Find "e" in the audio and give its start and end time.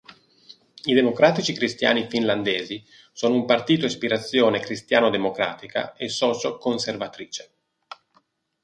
5.93-6.09